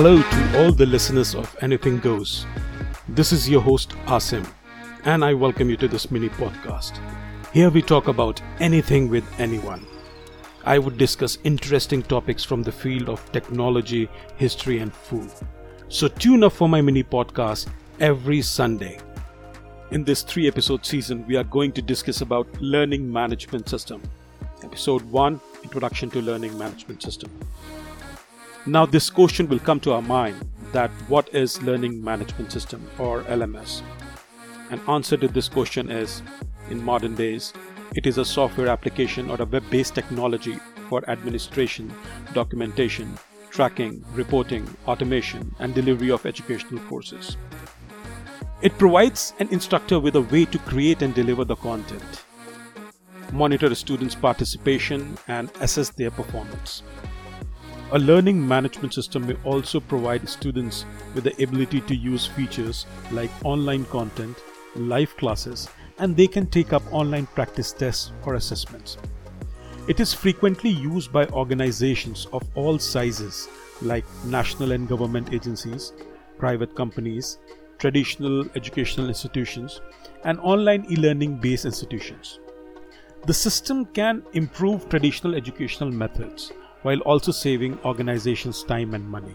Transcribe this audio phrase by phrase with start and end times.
[0.00, 2.46] all the listeners of Anything Goes.
[3.06, 4.50] This is your host Asim,
[5.04, 6.98] and I welcome you to this mini podcast.
[7.52, 9.86] Here we talk about anything with anyone.
[10.64, 15.30] I would discuss interesting topics from the field of technology, history, and food.
[15.88, 17.68] So tune up for my mini podcast
[18.00, 19.00] every Sunday.
[19.90, 24.00] In this three episode season, we are going to discuss about learning management system.
[24.64, 27.30] Episode 1 Introduction to Learning Management System.
[28.66, 33.22] Now, this question will come to our mind that what is Learning Management System or
[33.22, 33.80] LMS?
[34.70, 36.22] An answer to this question is
[36.68, 37.54] in modern days,
[37.96, 40.58] it is a software application or a web based technology
[40.90, 41.90] for administration,
[42.34, 47.38] documentation, tracking, reporting, automation, and delivery of educational courses.
[48.60, 52.24] It provides an instructor with a way to create and deliver the content,
[53.32, 56.82] monitor student's participation, and assess their performance.
[57.92, 63.32] A learning management system may also provide students with the ability to use features like
[63.44, 64.36] online content,
[64.76, 68.96] live classes, and they can take up online practice tests or assessments.
[69.88, 73.48] It is frequently used by organizations of all sizes
[73.82, 75.92] like national and government agencies,
[76.38, 77.40] private companies,
[77.78, 79.80] traditional educational institutions,
[80.22, 82.38] and online e learning based institutions.
[83.26, 89.34] The system can improve traditional educational methods while also saving organizations time and money.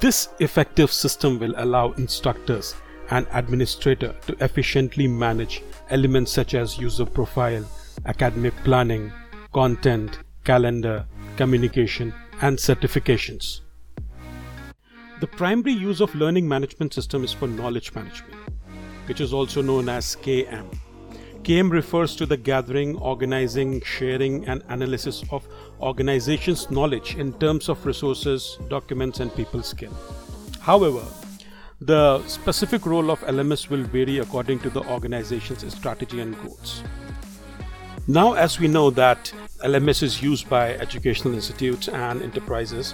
[0.00, 2.74] This effective system will allow instructors
[3.10, 7.64] and administrator to efficiently manage elements such as user profile,
[8.06, 9.12] academic planning,
[9.52, 13.60] content, calendar, communication, and certifications.
[15.20, 18.34] The primary use of learning management system is for knowledge management,
[19.06, 20.66] which is also known as KM.
[21.46, 25.46] KM refers to the gathering, organizing, sharing, and analysis of
[25.80, 29.92] organizations' knowledge in terms of resources, documents, and people skill.
[30.58, 31.04] However,
[31.80, 36.82] the specific role of LMS will vary according to the organization's strategy and goals.
[38.08, 39.32] Now, as we know that
[39.62, 42.92] LMS is used by educational institutes and enterprises,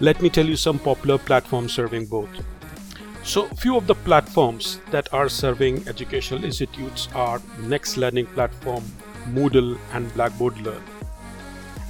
[0.00, 2.30] let me tell you some popular platforms serving both.
[3.22, 8.82] So, few of the platforms that are serving educational institutes are Next Learning Platform,
[9.28, 10.82] Moodle, and Blackboard Learn.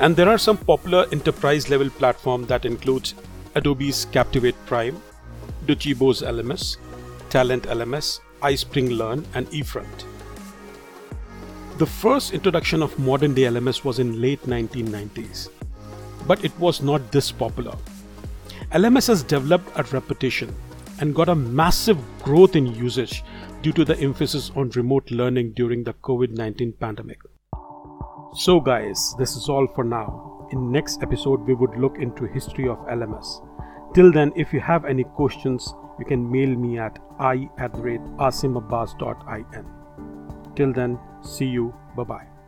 [0.01, 3.15] And there are some popular enterprise level platforms that includes
[3.55, 5.01] Adobe's Captivate Prime,
[5.67, 6.79] Docebo's LMS,
[7.29, 10.05] Talent LMS, iSpring Learn, and eFront.
[11.79, 15.49] The first introduction of modern day LMS was in late 1990s,
[16.27, 17.77] but it was not this popular.
[18.73, 20.55] LMS has developed a reputation
[21.01, 23.25] and got a massive growth in usage
[23.63, 27.19] due to the emphasis on remote learning during the COVID-19 pandemic.
[28.35, 30.49] So guys, this is all for now.
[30.53, 33.47] In next episode we would look into history of LMS.
[33.95, 38.01] Till then, if you have any questions, you can mail me at i at rate.
[40.55, 41.75] Till then, see you.
[41.97, 42.40] Bye bye.